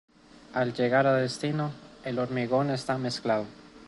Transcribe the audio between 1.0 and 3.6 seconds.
a destino el hormigón está mezclado.